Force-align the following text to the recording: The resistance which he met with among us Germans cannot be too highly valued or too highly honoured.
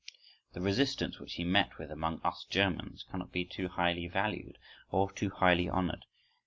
The 0.53 0.61
resistance 0.61 1.19
which 1.19 1.33
he 1.35 1.43
met 1.43 1.77
with 1.77 1.91
among 1.91 2.21
us 2.23 2.47
Germans 2.49 3.05
cannot 3.11 3.31
be 3.31 3.45
too 3.45 3.67
highly 3.67 4.07
valued 4.07 4.57
or 4.89 5.11
too 5.11 5.29
highly 5.29 5.69
honoured. 5.69 6.05